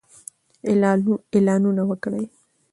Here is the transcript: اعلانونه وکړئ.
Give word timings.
اعلانونه 1.35 1.83
وکړئ. 1.89 2.25